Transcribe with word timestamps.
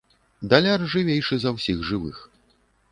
Даляр 0.53 0.81
жывейшы 0.93 1.35
за 1.45 1.55
ўсіх 1.59 1.87
жывых. 1.93 2.27